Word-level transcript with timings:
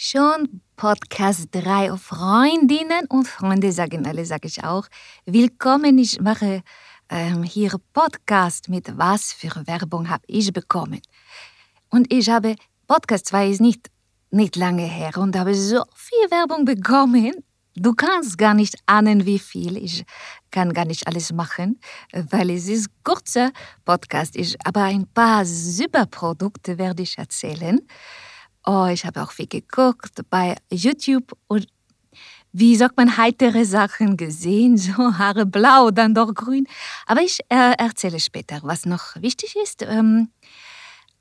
Schon 0.00 0.60
Podcast 0.76 1.48
3 1.50 1.96
Freundinnen 1.96 3.06
und 3.08 3.26
Freunde 3.26 3.72
sagen 3.72 4.06
alle, 4.06 4.24
sage 4.24 4.46
ich 4.46 4.62
auch. 4.62 4.86
Willkommen, 5.26 5.98
ich 5.98 6.20
mache 6.20 6.62
ähm, 7.08 7.42
hier 7.42 7.72
Podcast 7.92 8.68
mit 8.68 8.96
was 8.96 9.32
für 9.32 9.50
Werbung 9.66 10.08
habe 10.08 10.22
ich 10.28 10.52
bekommen. 10.52 11.00
Und 11.90 12.12
ich 12.12 12.30
habe, 12.30 12.54
Podcast 12.86 13.26
2 13.26 13.48
ist 13.48 13.60
nicht, 13.60 13.90
nicht 14.30 14.54
lange 14.54 14.84
her 14.84 15.16
und 15.16 15.34
habe 15.34 15.52
so 15.52 15.82
viel 15.96 16.30
Werbung 16.30 16.64
bekommen. 16.64 17.32
Du 17.74 17.92
kannst 17.92 18.38
gar 18.38 18.54
nicht 18.54 18.76
ahnen, 18.86 19.26
wie 19.26 19.40
viel. 19.40 19.76
Ich 19.78 20.04
kann 20.52 20.72
gar 20.74 20.84
nicht 20.84 21.08
alles 21.08 21.32
machen, 21.32 21.80
weil 22.12 22.50
es 22.50 22.68
ist 22.68 22.86
kurzer 23.02 23.50
Podcast. 23.84 24.36
Ich, 24.36 24.56
aber 24.64 24.84
ein 24.84 25.08
paar 25.08 25.44
super 25.44 26.06
Produkte 26.06 26.78
werde 26.78 27.02
ich 27.02 27.18
erzählen. 27.18 27.80
Oh, 28.64 28.86
ich 28.86 29.04
habe 29.04 29.22
auch 29.22 29.32
viel 29.32 29.46
geguckt 29.46 30.20
bei 30.30 30.56
YouTube 30.70 31.32
und 31.46 31.66
wie 32.52 32.76
sagt 32.76 32.96
man, 32.96 33.16
heitere 33.16 33.64
Sachen 33.64 34.16
gesehen, 34.16 34.76
so 34.76 34.92
Haare 34.92 35.46
blau, 35.46 35.90
dann 35.90 36.14
doch 36.14 36.34
grün. 36.34 36.66
Aber 37.06 37.22
ich 37.22 37.40
äh, 37.48 37.74
erzähle 37.78 38.20
später, 38.20 38.60
was 38.62 38.86
noch 38.86 39.16
wichtig 39.16 39.56
ist. 39.62 39.82
Ähm, 39.82 40.30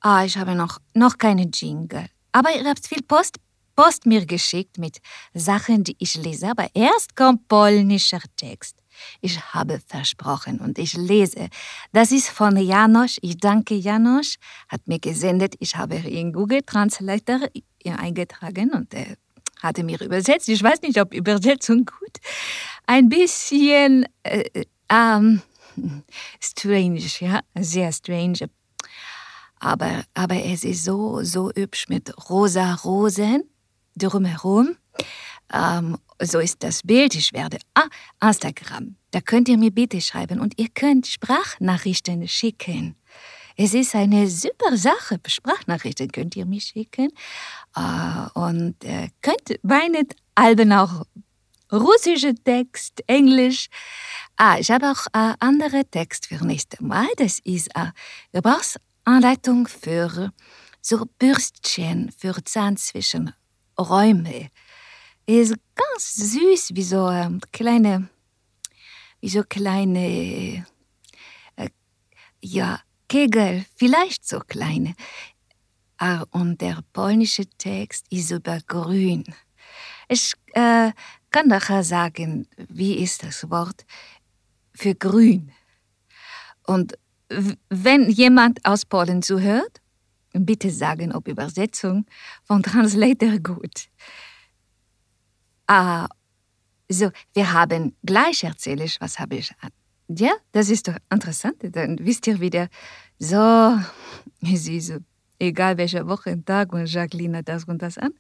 ah, 0.02 0.24
ich 0.24 0.38
habe 0.38 0.56
noch, 0.56 0.80
noch 0.94 1.18
keine 1.18 1.48
Jingle. 1.48 2.08
Aber 2.32 2.56
ihr 2.56 2.66
habt 2.66 2.86
viel 2.88 3.02
Post, 3.04 3.38
Post 3.76 4.06
mir 4.06 4.26
geschickt 4.26 4.78
mit 4.78 5.00
Sachen, 5.34 5.84
die 5.84 5.96
ich 6.00 6.16
lese. 6.16 6.50
Aber 6.50 6.68
erst 6.74 7.16
kommt 7.16 7.48
polnischer 7.48 8.22
Text. 8.36 8.76
Ich 9.22 9.40
habe 9.54 9.82
versprochen 9.86 10.60
und 10.60 10.78
ich 10.80 10.94
lese. 10.94 11.50
Das 11.92 12.12
ist 12.12 12.30
von 12.30 12.58
Janosch. 12.58 13.18
Ich 13.22 13.38
danke 13.38 13.76
Janosch, 13.76 14.38
hat 14.68 14.88
mir 14.88 15.00
gesendet. 15.00 15.56
Ich 15.60 15.76
habe 15.76 15.96
in 15.96 16.34
Google 16.34 16.62
Translator 16.64 17.40
eingetragen 17.86 18.72
und 18.72 18.94
er 18.94 19.16
hatte 19.62 19.84
mir 19.84 20.00
übersetzt. 20.02 20.50
Ich 20.50 20.62
weiß 20.62 20.82
nicht, 20.82 21.00
ob 21.00 21.14
Übersetzung 21.14 21.86
gut. 21.86 22.18
Ein 22.86 23.10
bisschen 23.10 24.06
äh, 24.24 24.66
ähm, 24.90 25.42
strange, 26.40 27.02
ja, 27.20 27.42
sehr 27.56 27.92
strange. 27.92 28.50
Aber, 29.60 30.04
aber 30.14 30.36
es 30.36 30.64
ist 30.64 30.84
so, 30.84 31.24
so 31.24 31.52
hübsch 31.56 31.90
mit 31.90 32.14
rosa 32.30 32.76
Rosen 32.76 33.44
drumherum. 33.96 34.78
Ähm, 35.52 35.98
so 36.22 36.40
ist 36.40 36.64
das 36.64 36.84
Bild. 36.84 37.16
Ich 37.16 37.34
werde, 37.34 37.58
ah, 37.76 37.88
Instagram. 38.22 38.96
Da 39.12 39.22
könnt 39.22 39.50
ihr 39.50 39.58
mir 39.58 39.72
bitte 39.72 40.02
schreiben 40.02 40.40
und 40.40 40.58
ihr 40.58 40.70
könnt 40.70 41.08
Sprachnachrichten 41.08 42.28
schicken. 42.28 42.96
Es 43.56 43.74
ist 43.74 43.96
eine 43.96 44.28
super 44.28 44.78
Sache. 44.78 45.20
Sprachnachrichten 45.26 46.12
könnt 46.12 46.36
ihr 46.36 46.46
mir 46.46 46.62
schicken. 46.62 47.10
Äh, 47.76 48.40
und 48.40 48.84
äh, 48.84 49.10
könnt 49.22 49.60
meine 49.64 50.04
Alben 50.36 50.72
auch 50.72 51.06
russische 51.72 52.36
Text, 52.36 53.04
Englisch. 53.08 53.68
Ah, 54.36 54.58
ich 54.60 54.70
habe 54.70 54.92
auch 54.92 55.08
äh, 55.14 55.34
andere 55.40 55.86
Text 55.86 56.28
für 56.28 56.46
nächstes 56.46 56.82
Mal. 56.82 57.08
Das 57.18 57.40
ist 57.40 57.70
äh, 57.76 57.88
Gebrauchsanleitung 58.32 59.68
für 59.68 60.32
so 60.82 61.06
Bürstchen 61.18 62.12
für 62.16 62.36
Zahn 62.44 62.78
zwischen 62.78 63.34
Räume 63.80 64.50
ist 65.28 65.56
ganz 65.76 66.16
süß, 66.16 66.72
wie 66.74 66.84
so 66.84 67.10
ähm, 67.10 67.42
kleine, 67.52 68.10
wie 69.20 69.30
so 69.30 69.44
kleine, 69.44 70.66
äh, 71.58 71.70
ja, 72.42 72.80
Kegel, 73.10 73.66
vielleicht 73.76 74.28
so 74.28 74.40
kleine. 74.40 74.96
Ah, 75.98 76.26
und 76.32 76.62
der 76.62 76.80
polnische 76.94 77.46
Text 77.58 78.06
ist 78.10 78.32
über 78.32 78.60
grün. 78.68 79.24
Ich 80.08 80.34
äh, 80.54 80.92
kann 81.32 81.48
nachher 81.48 81.84
sagen, 81.84 82.48
wie 82.70 82.94
ist 82.96 83.24
das 83.24 83.50
Wort 83.50 83.86
für 84.74 84.96
grün. 84.96 85.52
Und 86.66 86.98
wenn 87.70 88.10
jemand 88.10 88.64
aus 88.66 88.86
Polen 88.86 89.22
zuhört, 89.22 89.82
bitte 90.34 90.70
sagen, 90.70 91.12
ob 91.14 91.28
Übersetzung 91.28 92.06
von 92.44 92.64
Translator 92.64 93.40
gut. 93.40 93.90
Ah, 95.68 96.08
so, 96.90 97.12
wir 97.34 97.52
haben 97.52 97.96
gleich 98.04 98.44
erzähle 98.44 98.86
ich, 98.86 99.00
was 99.02 99.20
habe 99.20 99.36
ich 99.36 99.52
an. 99.62 99.72
Ja, 100.08 100.32
das 100.54 100.70
ist 100.70 100.88
doch 100.88 100.96
interessant. 101.12 101.58
Dann 101.62 102.00
wisst 102.00 102.28
ihr 102.28 102.40
wieder, 102.40 102.70
so, 103.20 103.78
es 104.42 104.66
so, 104.88 104.98
egal 105.40 105.78
welcher 105.78 106.08
Wochentag 106.08 106.72
und 106.72 106.86
Jacqueline 106.86 107.44
das 107.44 107.66
und 107.66 107.82
das 107.82 107.98
an. 107.98 108.14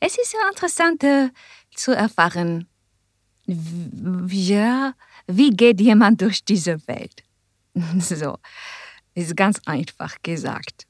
Es 0.00 0.16
ist 0.16 0.32
so 0.32 0.38
interessant 0.50 1.04
äh, 1.04 1.28
zu 1.74 1.92
erfahren, 1.92 2.66
ja, 3.46 4.94
wie 5.26 5.50
geht 5.50 5.80
jemand 5.80 6.20
durch 6.20 6.44
diese 6.44 6.86
Welt. 6.86 7.22
So, 8.00 8.38
ist 9.14 9.36
ganz 9.36 9.60
einfach 9.66 10.16
gesagt. 10.22 10.86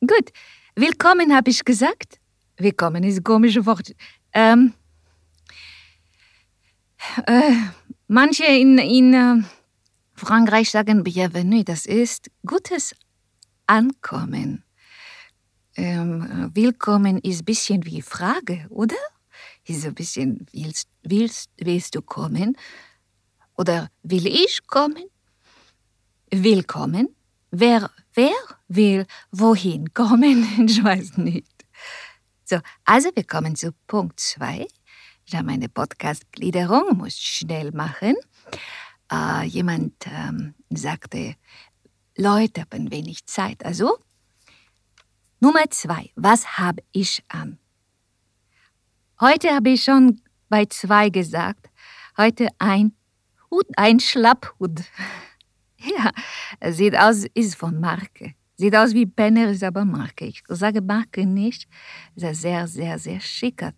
Gut, 0.00 0.32
willkommen 0.74 1.34
habe 1.34 1.50
ich 1.50 1.64
gesagt. 1.64 2.18
Willkommen 2.56 3.04
ist 3.04 3.18
ein 3.18 3.24
komisches 3.24 3.66
Wort. 3.66 3.92
Ähm, 4.32 4.72
äh, 7.26 7.52
manche 8.08 8.44
in, 8.44 8.78
in 8.78 9.14
äh, 9.14 9.42
Frankreich 10.14 10.70
sagen 10.70 11.02
Bienvenue, 11.04 11.64
das 11.64 11.86
ist 11.86 12.30
gutes 12.46 12.94
Ankommen. 13.66 14.64
Ähm, 15.76 16.50
willkommen 16.54 17.18
ist 17.18 17.42
ein 17.42 17.44
bisschen 17.44 17.84
wie 17.86 18.02
Frage, 18.02 18.66
oder? 18.68 18.96
Ist 19.64 19.86
ein 19.86 19.94
bisschen, 19.94 20.46
willst, 20.52 20.88
willst, 21.02 21.50
willst 21.56 21.94
du 21.94 22.02
kommen? 22.02 22.56
Oder 23.56 23.90
will 24.02 24.26
ich 24.26 24.66
kommen? 24.66 25.04
Willkommen? 26.30 27.14
Wer, 27.50 27.90
wer 28.14 28.34
will 28.68 29.06
wohin 29.30 29.92
kommen? 29.92 30.66
Ich 30.68 30.82
weiß 30.82 31.18
nicht. 31.18 31.46
So, 32.44 32.58
also 32.84 33.10
wir 33.14 33.24
kommen 33.24 33.56
zu 33.56 33.72
Punkt 33.86 34.20
2. 34.20 34.66
Habe 35.34 35.46
meine 35.46 35.68
Podcast-Gliederung, 35.68 36.96
muss 36.98 37.18
schnell 37.18 37.72
machen. 37.72 38.16
Äh, 39.10 39.44
jemand 39.44 39.94
ähm, 40.06 40.54
sagte, 40.70 41.36
Leute 42.16 42.62
haben 42.62 42.90
wenig 42.90 43.24
Zeit. 43.26 43.64
Also, 43.64 43.98
Nummer 45.40 45.68
zwei, 45.70 46.10
was 46.14 46.58
habe 46.58 46.82
ich 46.92 47.22
an? 47.28 47.58
Heute 49.20 49.54
habe 49.54 49.70
ich 49.70 49.84
schon 49.84 50.20
bei 50.48 50.66
zwei 50.66 51.08
gesagt. 51.08 51.70
Heute 52.16 52.48
ein 52.58 52.92
Hut, 53.50 53.66
ein 53.76 54.00
Schlapphut. 54.00 54.82
Ja, 55.84 56.12
sieht 56.70 56.96
aus, 56.96 57.24
ist 57.34 57.56
von 57.56 57.80
Marke. 57.80 58.36
Sieht 58.54 58.76
aus 58.76 58.94
wie 58.94 59.04
Penner, 59.04 59.50
ist 59.50 59.64
aber 59.64 59.84
Marke. 59.84 60.26
Ich 60.26 60.44
sage 60.46 60.80
Marke 60.80 61.26
nicht. 61.26 61.66
Ist 62.14 62.40
sehr, 62.40 62.68
sehr, 62.68 63.00
sehr 63.00 63.18
schicker. 63.18 63.72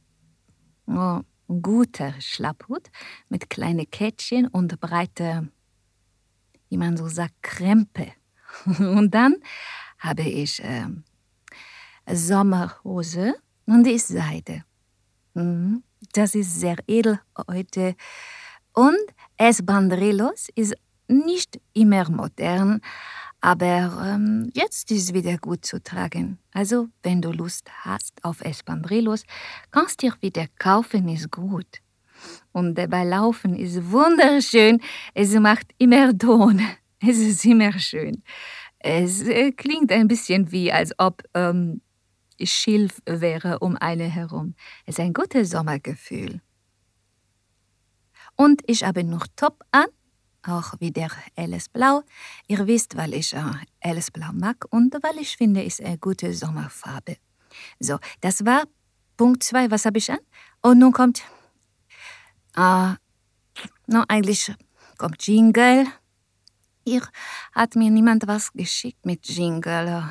Oh, 0.86 1.22
guter 1.48 2.14
Schlapphut 2.20 2.90
mit 3.28 3.50
kleinen 3.50 3.90
Kettchen 3.90 4.46
und 4.48 4.80
breite, 4.80 5.48
wie 6.68 6.76
man 6.76 6.96
so 6.96 7.08
sagt, 7.08 7.42
Krempe. 7.42 8.12
Und 8.78 9.12
dann 9.12 9.36
habe 9.98 10.22
ich 10.22 10.62
äh, 10.62 10.86
Sommerhose 12.06 13.34
und 13.66 13.84
die 13.84 13.92
ist 13.92 14.08
Seide. 14.08 14.64
Mhm. 15.34 15.82
Das 16.12 16.34
ist 16.34 16.60
sehr 16.60 16.76
edel 16.86 17.18
heute. 17.48 17.96
Und 18.74 18.98
Esbandrillos 19.38 20.48
ist 20.54 20.74
nicht 21.08 21.60
immer 21.72 22.08
modern, 22.10 22.80
aber 23.44 24.02
ähm, 24.02 24.50
jetzt 24.54 24.90
ist 24.90 25.02
es 25.02 25.12
wieder 25.12 25.36
gut 25.36 25.66
zu 25.66 25.82
tragen. 25.82 26.38
Also, 26.54 26.88
wenn 27.02 27.20
du 27.20 27.30
Lust 27.30 27.70
hast 27.82 28.24
auf 28.24 28.40
Espandrillos, 28.40 29.24
kannst 29.70 30.02
du 30.02 30.06
dir 30.06 30.16
wieder 30.22 30.46
kaufen, 30.58 31.06
ist 31.08 31.30
gut. 31.30 31.66
Und 32.52 32.78
dabei 32.78 33.04
Laufen 33.04 33.54
ist 33.54 33.90
wunderschön. 33.90 34.80
Es 35.12 35.34
macht 35.34 35.66
immer 35.76 36.16
Ton. 36.16 36.62
Es 37.06 37.18
ist 37.18 37.44
immer 37.44 37.78
schön. 37.78 38.22
Es 38.78 39.20
äh, 39.20 39.52
klingt 39.52 39.92
ein 39.92 40.08
bisschen 40.08 40.50
wie, 40.50 40.72
als 40.72 40.98
ob 40.98 41.22
ähm, 41.34 41.82
Schilf 42.42 43.02
wäre 43.04 43.58
um 43.58 43.76
eine 43.76 44.04
herum. 44.04 44.54
Es 44.86 44.94
ist 44.94 45.00
ein 45.00 45.12
gutes 45.12 45.50
Sommergefühl. 45.50 46.40
Und 48.36 48.62
ich 48.66 48.84
habe 48.84 49.04
noch 49.04 49.26
Top 49.36 49.62
an 49.70 49.88
auch 50.46 50.78
wieder 50.80 51.08
helles 51.36 51.68
Blau. 51.68 52.02
Ihr 52.46 52.66
wisst, 52.66 52.96
weil 52.96 53.14
ich 53.14 53.34
äh, 53.34 54.00
Blau 54.12 54.32
mag 54.32 54.64
und 54.70 54.94
weil 55.02 55.18
ich 55.18 55.36
finde, 55.36 55.62
ist 55.62 55.82
eine 55.82 55.98
gute 55.98 56.32
Sommerfarbe. 56.32 57.16
So, 57.80 57.98
das 58.20 58.44
war 58.44 58.64
Punkt 59.16 59.42
2. 59.42 59.70
Was 59.70 59.84
habe 59.84 59.98
ich 59.98 60.10
an? 60.10 60.18
Und 60.62 60.78
nun 60.78 60.92
kommt, 60.92 61.22
äh, 62.56 62.94
no, 63.86 64.04
eigentlich 64.08 64.52
kommt 64.98 65.26
Jingle. 65.26 65.86
Hier 66.86 67.02
hat 67.54 67.76
mir 67.76 67.90
niemand 67.90 68.26
was 68.26 68.52
geschickt 68.52 69.04
mit 69.06 69.26
Jingle. 69.26 70.04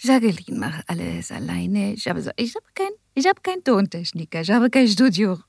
Jacqueline 0.00 0.58
macht 0.58 0.88
alles 0.88 1.32
alleine. 1.32 1.94
Ich 1.94 2.06
habe, 2.06 2.22
so, 2.22 2.30
ich 2.36 2.54
kein, 2.74 2.90
ich 3.14 3.26
habe 3.26 3.40
Tontechniker, 3.64 4.42
ich 4.42 4.50
habe 4.50 4.70
kein 4.70 4.86
Studio. 4.86 5.40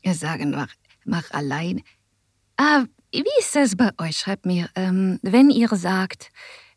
Wir 0.00 0.14
sagen, 0.14 0.52
mach, 0.52 0.68
mach 1.06 1.30
allein. 1.30 1.82
Ah, 2.56 2.84
wie 3.12 3.24
ist 3.38 3.54
das 3.54 3.76
bei 3.76 3.90
euch? 3.98 4.18
Schreibt 4.18 4.46
mir, 4.46 4.68
ähm, 4.74 5.18
wenn 5.22 5.50
ihr 5.50 5.68
sagt, 5.76 6.30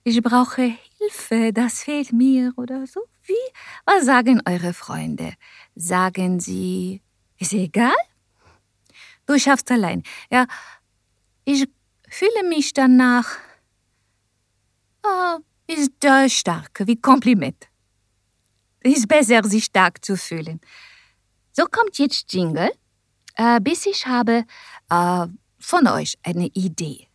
ich 0.04 0.22
brauche 0.22 0.74
Hilfe, 0.98 1.52
das 1.54 1.84
fehlt 1.84 2.14
mir 2.14 2.54
oder 2.58 2.88
so. 2.88 3.02
Wie? 3.24 3.34
Was 3.86 4.06
sagen 4.06 4.42
eure 4.46 4.74
Freunde? 4.74 5.34
Sagen 5.76 6.40
sie, 6.40 7.02
ist 7.38 7.54
egal? 7.54 7.96
Du 9.26 9.38
schaffst 9.38 9.70
allein. 9.72 10.04
Ja, 10.32 10.48
ich 11.46 11.68
fühle 12.10 12.44
mich 12.48 12.74
danach. 12.74 13.38
Oh, 15.04 15.38
ist 15.68 16.04
äh, 16.04 16.30
stark, 16.30 16.82
wie 16.86 16.96
Kompliment. 16.96 17.68
Ist 18.82 19.08
besser, 19.08 19.44
sich 19.44 19.66
stark 19.66 20.04
zu 20.04 20.18
fühlen. 20.18 20.60
So 21.52 21.66
kommt 21.66 21.98
jetzt 22.00 22.34
Jingle, 22.34 22.72
äh, 23.40 23.62
bis 23.62 23.86
ich 23.86 24.06
habe 24.06 24.46
äh, 24.90 25.28
von 25.60 25.88
euch 25.88 26.18
eine 26.24 26.48
Idee. 26.48 27.08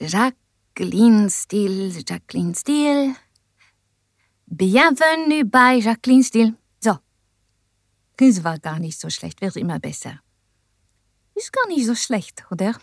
Jacqueline 0.00 1.30
Stil, 1.30 2.04
Jacqueline 2.06 2.54
Stil. 2.54 3.14
Bienvenue 4.46 5.44
bei 5.44 5.76
Jacqueline 5.76 6.24
Stil. 6.24 6.56
So. 6.80 6.98
Das 8.16 8.42
war 8.42 8.58
gar 8.58 8.80
nicht 8.80 8.98
so 8.98 9.08
schlecht, 9.08 9.40
wird 9.40 9.56
immer 9.56 9.78
besser. 9.78 10.20
Ist 11.34 11.52
gar 11.52 11.68
nicht 11.68 11.86
so 11.86 11.94
schlecht, 11.94 12.44
oder? 12.50 12.74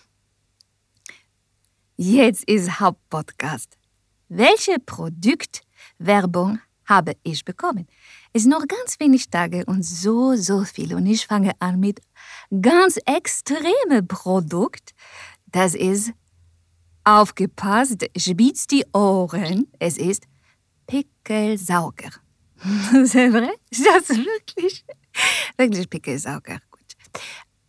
Jetzt 1.98 2.46
ist 2.46 2.80
Hauptpodcast. 2.80 3.78
Welche 4.30 4.80
Produktwerbung 4.80 6.60
habe 6.86 7.18
ich 7.24 7.44
bekommen? 7.44 7.88
Es 8.36 8.46
noch 8.46 8.68
ganz 8.68 9.00
wenig 9.00 9.30
Tage 9.30 9.64
und 9.66 9.84
so, 9.84 10.36
so 10.36 10.64
viel. 10.64 10.96
Und 10.96 11.06
ich 11.06 11.28
fange 11.28 11.52
an 11.60 11.80
mit 11.80 12.02
ganz 12.62 12.98
extremem 13.06 14.08
Produkt. 14.08 14.96
Das 15.46 15.76
ist 15.76 16.14
aufgepasst, 17.04 18.10
spitz 18.18 18.66
die 18.66 18.86
Ohren. 18.92 19.68
Es 19.78 20.00
ist 20.00 20.24
Pickelsauger. 20.88 22.10
C'est 23.06 23.30
vrai? 23.30 23.54
Das 23.70 24.10
ist 24.10 24.26
wirklich, 24.26 24.84
wirklich 25.56 25.88
Pickelsauger. 25.88 26.60
Gut. 26.72 26.96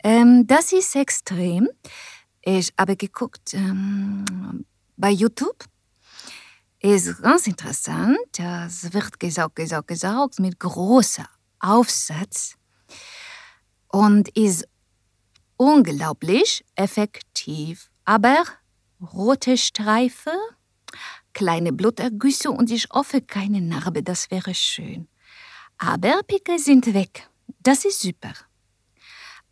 Ähm, 0.02 0.46
das 0.46 0.72
ist 0.72 0.96
extrem. 0.96 1.68
Ich 2.40 2.72
habe 2.78 2.96
geguckt 2.96 3.52
ähm, 3.52 4.64
bei 4.96 5.10
YouTube. 5.10 5.66
Ist 6.84 7.22
ganz 7.22 7.46
interessant. 7.46 8.18
Es 8.38 8.92
wird 8.92 9.18
gesaugt, 9.18 9.56
gesaugt, 9.56 9.88
gesaugt 9.88 10.38
mit 10.38 10.60
großer 10.60 11.26
Aufsatz 11.58 12.56
und 13.88 14.28
ist 14.36 14.68
unglaublich 15.56 16.62
effektiv. 16.74 17.88
Aber 18.04 18.44
rote 19.00 19.56
Streife, 19.56 20.32
kleine 21.32 21.72
Blutergüsse 21.72 22.50
und 22.50 22.70
ich 22.70 22.86
hoffe 22.92 23.22
keine 23.22 23.62
Narbe, 23.62 24.02
das 24.02 24.30
wäre 24.30 24.54
schön. 24.54 25.08
Aber 25.78 26.22
Pickel 26.26 26.58
sind 26.58 26.92
weg. 26.92 27.30
Das 27.60 27.86
ist 27.86 28.02
super. 28.02 28.34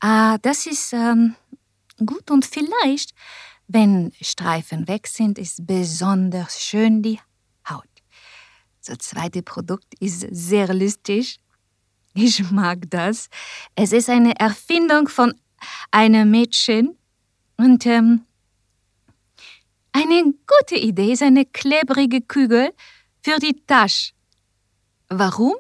Ah, 0.01 0.37
das 0.37 0.67
ist 0.67 0.93
ähm, 0.93 1.35
gut 2.05 2.31
und 2.31 2.45
vielleicht, 2.45 3.15
wenn 3.69 4.13
Streifen 4.21 4.89
weg 4.89 5.07
sind, 5.07 5.39
ist 5.39 5.67
besonders 5.67 6.61
schön 6.61 7.03
die 7.03 7.19
Haut. 7.69 7.85
Das 8.87 8.99
zweite 8.99 9.43
Produkt 9.43 9.95
ist 10.01 10.27
sehr 10.31 10.73
lustig. 10.75 11.39
Ich 12.15 12.51
mag 12.51 12.91
das. 12.91 13.29
Es 13.75 13.93
ist 13.93 14.11
eine 14.11 14.39
Erfindung 14.39 15.09
von 15.09 15.35
einem 15.91 16.31
Mädchen 16.31 16.99
und 17.57 17.87
ähm, 17.87 18.27
eine 19.93 20.35
gute 20.47 20.77
Idee 20.77 21.13
ist 21.13 21.23
eine 21.23 21.47
klebrige 21.47 22.21
Kugel 22.21 22.73
für 23.23 23.39
die 23.39 23.63
Tasche. 23.67 24.13
Warum? 25.09 25.55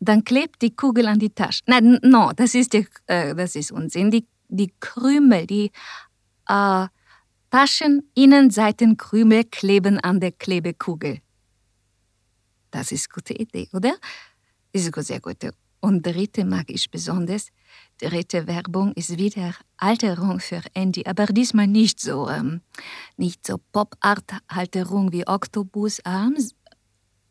Dann 0.00 0.24
klebt 0.24 0.62
die 0.62 0.74
Kugel 0.74 1.06
an 1.06 1.18
die 1.18 1.30
Tasche. 1.30 1.62
Nein, 1.66 1.98
no, 2.02 2.32
das 2.34 2.54
ist, 2.54 2.72
die, 2.72 2.86
äh, 3.06 3.34
das 3.34 3.54
ist 3.54 3.70
Unsinn. 3.70 4.10
Die 4.10 4.26
die 4.48 4.72
Krümel, 4.80 5.46
die 5.46 5.70
äh, 6.48 6.86
Tascheninnenseitenkrümel 7.54 9.44
kleben 9.44 10.00
an 10.00 10.18
der 10.18 10.32
Klebekugel. 10.32 11.20
Das 12.72 12.90
ist 12.90 13.06
eine 13.08 13.14
gute 13.14 13.34
Idee, 13.34 13.68
oder? 13.72 13.94
Ist 14.72 14.92
eine 14.92 15.04
sehr 15.04 15.20
gute. 15.20 15.54
Und 15.78 16.04
dritte 16.04 16.44
mag 16.44 16.64
ich 16.66 16.90
besonders. 16.90 17.50
Dritte 18.00 18.48
Werbung 18.48 18.92
ist 18.94 19.16
wieder 19.18 19.54
Alterung 19.76 20.40
für 20.40 20.62
Andy, 20.74 21.04
aber 21.06 21.26
diesmal 21.26 21.68
nicht 21.68 22.00
so, 22.00 22.28
ähm, 22.28 22.60
nicht 23.16 23.46
so 23.46 23.58
Pop-Art-Halterung 23.70 25.12
wie 25.12 25.24
Oktopusarm, 25.24 26.34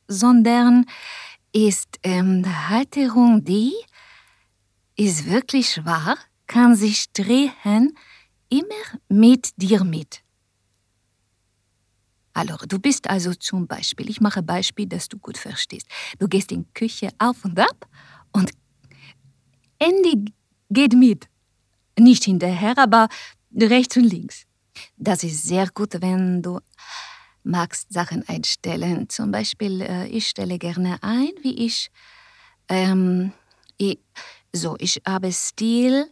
sondern 0.08 0.86
ist 1.52 2.00
ähm, 2.04 2.46
Halterung, 2.70 3.44
die 3.44 3.74
ist 4.96 5.30
wirklich 5.30 5.84
wahr 5.84 6.16
kann 6.48 6.76
sich 6.76 7.12
drehen 7.14 7.98
immer 8.60 9.00
mit 9.10 9.52
dir 9.58 9.84
mit. 9.84 10.22
Also, 12.34 12.56
du 12.68 12.80
bist 12.80 13.10
also 13.10 13.34
zum 13.34 13.68
Beispiel, 13.68 14.10
ich 14.10 14.20
mache 14.20 14.42
Beispiel, 14.42 14.88
dass 14.88 15.08
du 15.08 15.18
gut 15.20 15.38
verstehst. 15.38 15.88
Du 16.18 16.28
gehst 16.28 16.52
in 16.52 16.64
die 16.64 16.74
Küche 16.74 17.10
auf 17.20 17.46
und 17.46 17.60
ab 17.60 17.88
und 18.32 18.52
Andy 19.78 20.34
geht 20.70 20.94
mit. 20.94 21.28
Nicht 22.00 22.24
hinterher, 22.24 22.78
aber 22.78 23.08
rechts 23.56 23.98
und 23.98 24.06
links. 24.06 24.46
Das 24.98 25.24
ist 25.24 25.44
sehr 25.44 25.68
gut, 25.70 26.02
wenn 26.02 26.42
du 26.42 26.60
magst 27.44 27.94
Sachen 27.94 28.28
einstellen. 28.28 29.08
Zum 29.10 29.32
Beispiel, 29.32 29.82
äh, 29.82 30.08
ich 30.08 30.28
stelle 30.28 30.58
gerne 30.58 30.98
ein, 31.04 31.32
wie 31.44 31.66
ich, 31.66 31.92
ähm, 32.68 33.32
ich 33.78 34.00
so, 34.54 34.76
ich 34.80 35.02
habe 35.06 35.32
Stil, 35.32 36.08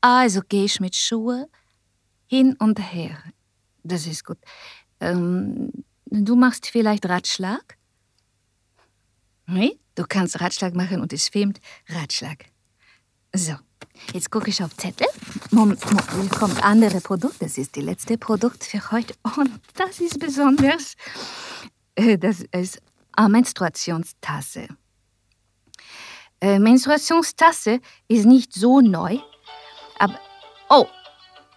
also 0.00 0.40
gehe 0.48 0.64
ich 0.64 0.80
mit 0.80 0.96
Schuhe 0.96 1.48
hin 2.28 2.54
und 2.58 2.78
her. 2.92 3.18
Das 3.82 4.06
ist 4.06 4.24
gut. 4.24 4.38
Ähm, 5.00 5.72
du 6.06 6.36
machst 6.36 6.68
vielleicht 6.68 7.06
Ratschlag? 7.06 7.76
Nee? 9.46 9.78
Du 9.94 10.04
kannst 10.06 10.40
Ratschlag 10.40 10.74
machen 10.74 11.00
und 11.00 11.12
es 11.12 11.28
filmt 11.28 11.58
Ratschlag. 11.88 12.44
So, 13.34 13.54
jetzt 14.12 14.30
gucke 14.30 14.50
ich 14.50 14.62
auf 14.62 14.76
Zettel. 14.76 15.08
Moment, 15.50 15.84
Moment, 15.84 16.30
kommt 16.30 16.62
andere 16.62 17.00
Produkt. 17.00 17.42
Das 17.42 17.58
ist 17.58 17.74
die 17.74 17.80
letzte 17.80 18.18
Produkt 18.18 18.62
für 18.62 18.90
heute. 18.92 19.14
Und 19.36 19.60
das 19.74 20.00
ist 20.00 20.20
besonders. 20.20 20.94
Äh, 21.94 22.18
das 22.18 22.42
ist 22.52 22.80
eine 23.12 23.28
Menstruationstasse. 23.30 24.68
Äh, 26.40 26.58
Menstruationstasse 26.58 27.80
ist 28.06 28.26
nicht 28.26 28.52
so 28.52 28.80
neu, 28.80 29.18
aber, 29.98 30.20
oh, 30.68 30.86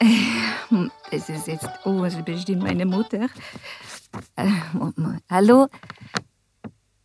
es 1.12 1.30
ist 1.30 1.48
jetzt, 1.48 1.70
oh, 1.86 2.04
es 2.04 2.16
ist 2.16 2.26
bestimmt 2.26 2.64
meine 2.64 2.86
Mutter. 2.86 3.30
Äh, 4.36 4.50
hallo, 5.30 5.68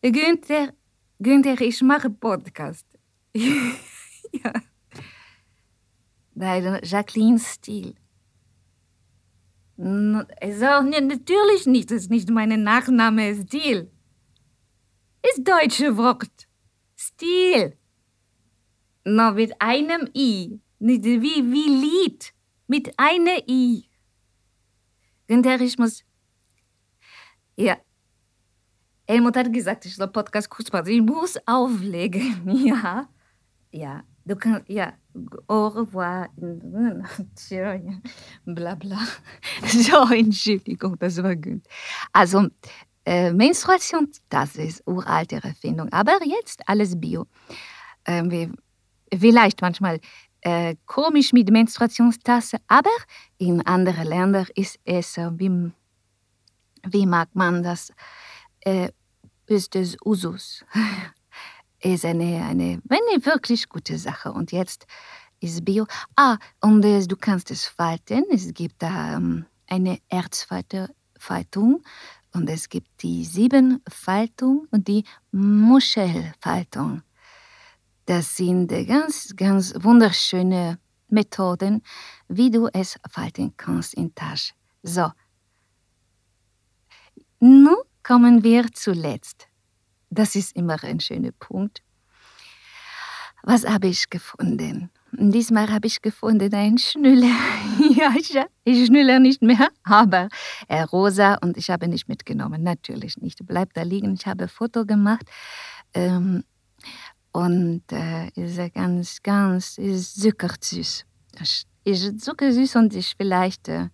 Günther, 0.00 0.73
Günther, 1.19 1.61
ich 1.61 1.83
mache 1.83 2.09
Podcast. 2.09 2.87
ja. 3.35 4.53
Bei 6.35 6.81
Jacqueline 6.83 7.38
auch 10.62 10.83
nicht, 10.83 11.03
natürlich 11.03 11.67
nicht, 11.67 11.91
das 11.91 12.03
ist 12.03 12.11
nicht 12.11 12.31
mein 12.31 12.62
Nachname, 12.62 13.35
Stil. 13.35 13.91
Ist 15.23 15.47
deutsche 15.47 15.97
Wort. 15.99 16.49
Stil. 16.97 17.76
No, 19.05 19.33
mit 19.33 19.61
einem 19.61 20.09
I. 20.15 20.61
Wie, 20.79 21.03
wie 21.03 21.69
Lied 21.69 22.36
mit 22.67 22.93
einer 22.99 23.49
I. 23.49 23.89
Günther, 25.27 25.61
ich 25.61 25.79
muss. 25.79 26.05
Ja. 27.57 27.77
Helmut 29.09 29.37
hat 29.37 29.53
gesagt, 29.53 29.87
ich 29.87 29.95
soll 29.95 30.09
Podcast 30.09 30.51
kurz 30.51 30.71
machen. 30.73 30.89
Ich 30.89 31.01
muss 31.01 31.37
auflegen. 31.47 32.43
Ja. 32.67 33.09
Ja. 33.71 34.03
Du 34.25 34.35
kannst. 34.37 34.69
Ja. 34.69 34.95
Au 35.47 35.69
revoir. 35.69 36.29
Bla 38.45 38.75
bla. 38.75 38.99
So, 39.67 40.13
Entschuldigung, 40.13 40.99
das 40.99 41.23
war 41.23 41.37
gut. 41.37 41.63
Also, 42.13 42.49
äh, 43.05 43.33
Menstruation, 43.33 44.11
das 44.29 44.57
ist 44.57 44.83
uralte 44.87 45.37
Erfindung. 45.37 45.89
Aber 45.93 46.19
jetzt 46.25 46.69
alles 46.69 47.01
Bio. 47.01 47.27
Äh, 48.05 48.49
vielleicht 49.17 49.61
manchmal 49.63 50.01
äh, 50.47 50.76
komisch 50.87 51.33
mit 51.33 51.50
Menstruationstasse, 51.50 52.59
aber 52.69 52.97
in 53.37 53.67
anderen 53.67 54.07
Ländern 54.07 54.47
ist 54.55 54.79
es 54.85 55.17
wie, 55.17 55.73
wie 56.88 57.07
mag 57.07 57.29
man 57.35 57.65
das? 57.65 57.93
Äh, 58.61 58.91
ist 59.47 59.75
es 59.75 59.97
Usus. 60.05 60.65
ist 61.81 62.05
eine, 62.05 62.45
eine, 62.45 62.81
eine 62.88 63.26
wirklich 63.26 63.69
gute 63.69 63.99
Sache. 63.99 64.33
Und 64.33 64.53
jetzt 64.53 64.87
ist 65.41 65.65
Bio. 65.65 65.87
Ah, 66.15 66.38
und 66.61 66.85
äh, 66.85 67.05
du 67.05 67.17
kannst 67.17 67.50
es 67.50 67.65
falten. 67.65 68.25
Es 68.31 68.55
gibt 68.55 68.81
da 68.81 69.17
ähm, 69.17 69.47
eine 69.67 69.99
Erzfaltung 70.09 71.83
und 72.33 72.49
es 72.49 72.69
gibt 72.69 73.03
die 73.03 73.25
Siebenfaltung 73.25 74.69
und 74.71 74.87
die 74.87 75.03
Muschelfaltung. 75.33 77.03
Das 78.07 78.37
sind 78.37 78.69
ganz, 78.87 79.35
ganz 79.37 79.75
wunderschöne 79.79 80.79
Methoden, 81.09 81.83
wie 82.29 82.51
du 82.51 82.69
es 82.73 82.99
falten 83.11 83.53
kannst 83.57 83.95
in 83.95 84.15
Tasche. 84.15 84.55
So. 84.83 85.11
Nun 87.41 87.77
kommen 88.05 88.45
wir 88.45 88.73
zuletzt. 88.73 89.49
Das 90.09 90.37
ist 90.37 90.55
immer 90.55 90.83
ein 90.85 91.01
schöner 91.01 91.33
Punkt. 91.33 91.83
Was 93.43 93.67
habe 93.67 93.89
ich 93.89 94.09
gefunden? 94.09 94.91
Diesmal 95.13 95.71
habe 95.71 95.87
ich 95.89 96.01
gefunden 96.01 96.53
einen 96.55 96.79
Schnüller. 96.79 97.37
ja, 97.97 98.13
ich, 98.17 98.37
ich 98.65 98.87
schnüller 98.87 99.19
nicht 99.19 99.43
mehr, 99.43 99.69
aber 99.83 100.29
er 100.69 100.87
rosa 100.87 101.35
und 101.43 101.57
ich 101.57 101.71
habe 101.71 101.89
nicht 101.89 102.09
mitgenommen. 102.09 102.63
Natürlich 102.63 103.17
nicht. 103.17 103.45
Bleibt 103.47 103.77
da 103.77 103.83
liegen. 103.83 104.15
Ich 104.15 104.27
habe 104.27 104.45
ein 104.45 104.49
Foto 104.49 104.85
gemacht. 104.85 105.29
Ähm, 105.95 106.45
und 107.37 107.83
äh, 107.93 108.28
ist 108.35 108.73
ganz, 108.73 109.23
ganz, 109.23 109.76
ist 109.76 110.23
zuckersüß. 110.23 111.05
Ist 111.85 112.21
zuckersüß 112.21 112.76
und 112.76 112.95
ich 112.95 113.14
vielleicht 113.14 113.69
äh, 113.69 113.88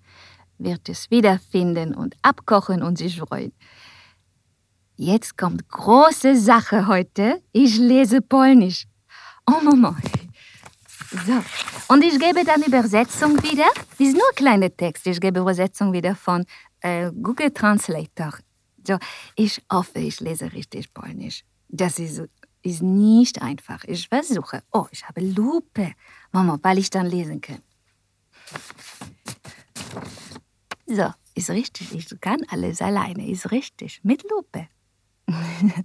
wird 0.59 0.89
es 0.89 1.11
wiederfinden 1.11 1.93
und 1.93 2.15
abkochen 2.23 2.85
und 2.85 2.99
sich 2.99 3.19
freuen. 3.19 3.53
Jetzt 4.97 5.37
kommt 5.37 5.69
große 5.69 6.37
Sache 6.37 6.87
heute. 6.87 7.43
Ich 7.51 7.79
lese 7.79 8.21
Polnisch. 8.23 8.85
Oh 9.51 9.61
Mama. 9.61 9.97
So. 11.27 11.43
Und 11.93 12.05
ich 12.05 12.21
gebe 12.21 12.45
dann 12.45 12.63
Übersetzung 12.63 13.43
wieder. 13.43 13.67
Das 13.75 14.07
ist 14.07 14.15
nur 14.15 14.29
ein 14.31 14.37
kleiner 14.37 14.71
Text. 14.77 15.05
Ich 15.09 15.21
gebe 15.21 15.41
Übersetzung 15.41 15.93
wieder 15.93 16.15
von 16.15 16.45
äh, 16.81 17.11
Google 17.11 17.51
Translator. 17.51 18.35
So, 18.87 18.99
ich 19.35 19.61
hoffe, 19.71 19.99
ich 19.99 20.21
lese 20.21 20.53
richtig 20.53 20.95
Polnisch. 20.95 21.43
Das 21.69 21.99
ist 21.99 22.23
ist 22.63 22.83
nicht 22.83 23.43
einfach. 23.43 23.85
Ich 23.85 24.09
versuche. 24.09 24.63
Oh, 24.73 24.87
ich 24.91 25.07
habe 25.07 25.21
Lupe. 25.21 25.95
Mama, 26.31 26.59
weil 26.63 26.79
ich 26.79 26.91
dann 26.91 27.07
lesen 27.07 27.41
kann. 27.41 27.63
So, 30.87 31.13
ist 31.35 31.51
richtig. 31.51 31.93
Ich 31.95 32.21
kann 32.21 32.43
alles 32.49 32.81
alleine. 32.81 33.29
Ist 33.29 33.51
richtig. 33.51 34.01
Mit 34.05 34.25
Lupe. 34.31 34.69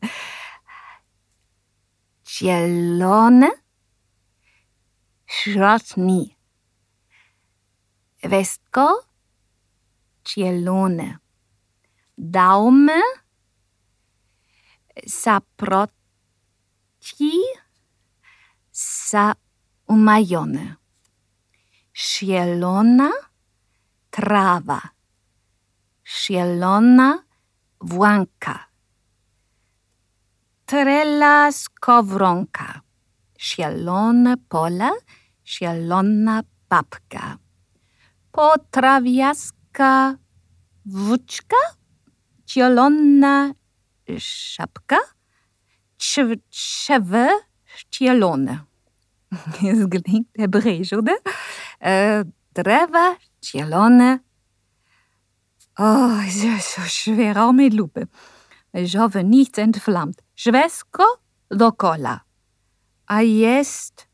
Cielone 2.24 3.50
Schrotni. 5.26 6.36
Westko 8.22 9.02
Cielone. 10.24 11.20
Daume 12.16 13.02
Saprot 15.06 15.92
Śliczki 17.08 17.32
są 18.72 19.32
umajone. 19.88 20.76
Zielona 21.96 23.12
trawa. 24.12 24.82
sielona 26.04 27.24
włanka, 27.82 28.68
Trela 30.66 31.52
skowronka. 31.52 32.82
Zielone 33.40 34.38
pola, 34.50 34.92
zielona 35.46 36.44
babka. 36.70 37.38
Potrawiaska 38.32 40.18
wódźka, 40.86 41.58
zielona 42.48 43.54
szapka 44.20 45.17
Cheve 45.98 47.30
Cielone. 47.92 48.66
Es 49.62 49.90
klingt 49.90 50.30
hebräisch, 50.38 50.94
oder? 50.94 51.18
Äh, 51.80 52.26
Dreva 52.54 53.16
Cielone. 53.42 54.22
Oh, 55.78 56.20
es 56.26 56.44
ist 56.44 56.76
so 56.76 56.82
schwer, 56.82 57.44
auch 57.44 57.52
mit 57.52 57.74
Lupe. 57.74 58.08
Ich 58.74 58.98
hoffe, 58.98 59.24
nichts 59.24 59.58
entflammt. 59.58 60.24
Schwesko 60.36 61.04
Dokola. 61.50 62.24
A 63.06 63.22
jest 63.22 64.08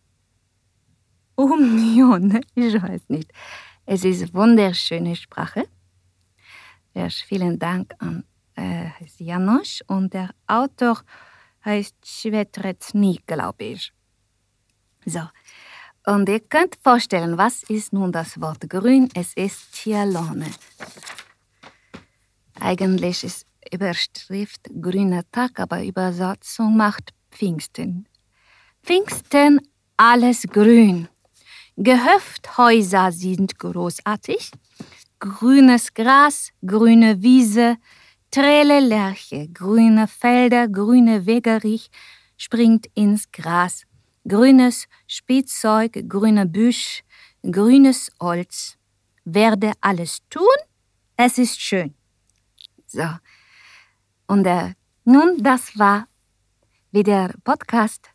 Union. 1.36 2.42
Ich 2.56 2.74
weiß 2.82 3.10
nicht. 3.10 3.32
Es 3.86 4.04
ist 4.06 4.34
wunderschöne 4.34 5.16
Sprache. 5.16 5.68
Erst 6.94 7.22
vielen 7.24 7.58
Dank 7.60 7.94
an 8.00 8.24
äh, 8.56 8.90
Janosch 9.18 9.84
und 9.88 10.14
der 10.14 10.30
Autor 10.48 11.02
heißt 11.66 11.96
Schwetretni, 12.06 13.20
glaube 13.26 13.64
ich. 13.64 13.94
So. 15.06 15.22
Und 16.06 16.28
ihr 16.28 16.42
könnt 16.42 16.78
vorstellen, 16.84 17.38
was 17.38 17.64
ist 17.64 17.94
nun 17.94 18.12
das 18.12 18.40
Wort 18.42 18.70
grün? 18.70 19.10
Es 19.14 19.34
ist 19.36 19.74
Cialone. 19.74 20.48
Eigentlich 22.60 23.24
ist 23.24 23.46
Überschrift 23.72 24.70
grüner 24.82 25.24
Tag, 25.32 25.60
aber 25.60 25.84
Übersetzung 25.84 26.76
macht 26.76 27.14
Pfingsten. 27.32 28.08
Pfingsten, 28.84 29.62
alles 29.96 30.44
grün. 30.44 31.08
Gehöfthäuser 31.78 33.12
sind 33.12 33.58
großartig. 33.58 34.52
Grünes 35.20 35.94
Gras, 35.94 36.52
grüne 36.66 37.22
Wiese, 37.22 37.78
Trele 38.34 38.80
Lerche, 38.80 39.48
grüne 39.48 40.08
Felder, 40.08 40.68
grüne 40.68 41.28
Wegerich 41.28 41.92
springt 42.36 42.88
ins 42.96 43.32
Gras. 43.32 43.84
Grünes 44.28 44.88
Spielzeug, 45.06 46.10
grüner 46.10 46.48
Büsch, 46.48 47.04
grünes 47.44 48.10
Holz. 48.20 48.80
Werde 49.24 49.74
alles 49.82 50.18
tun, 50.32 50.58
es 51.16 51.38
ist 51.38 51.62
schön. 51.62 51.94
So. 52.88 53.08
Und 54.26 54.48
äh, 54.48 54.74
nun, 55.06 55.38
das 55.44 55.78
war 55.78 56.08
wieder 56.90 57.36
Podcast. 57.44 58.10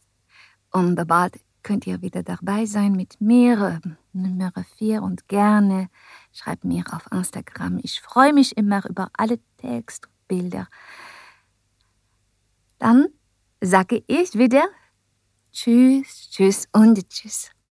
Und 0.72 0.96
bald 1.06 1.38
könnt 1.62 1.86
ihr 1.86 2.02
wieder 2.02 2.24
dabei 2.24 2.66
sein 2.66 2.94
mit 2.94 3.20
mir, 3.20 3.80
Nummer 4.12 4.52
4 4.78 5.00
und 5.00 5.28
gerne 5.28 5.90
schreibt 6.38 6.64
mir 6.64 6.84
auf 6.92 7.10
Instagram. 7.10 7.80
Ich 7.82 8.00
freue 8.00 8.32
mich 8.32 8.56
immer 8.56 8.84
über 8.88 9.10
alle 9.16 9.38
Textbilder. 9.58 10.68
Dann 12.78 13.08
sage 13.60 14.04
ich 14.06 14.34
wieder 14.34 14.64
Tschüss, 15.52 16.30
Tschüss 16.30 16.68
und 16.72 17.08
Tschüss. 17.10 17.50